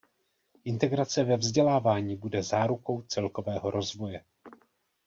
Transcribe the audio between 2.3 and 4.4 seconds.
zárukou celkového rozvoje.